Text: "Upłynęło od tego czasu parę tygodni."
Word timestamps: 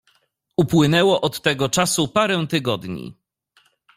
"Upłynęło 0.57 1.21
od 1.21 1.41
tego 1.41 1.69
czasu 1.69 2.07
parę 2.07 2.47
tygodni." 2.47 3.15